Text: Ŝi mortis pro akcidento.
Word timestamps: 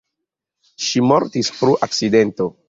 Ŝi 0.85 1.03
mortis 1.11 1.53
pro 1.61 1.77
akcidento. 1.89 2.51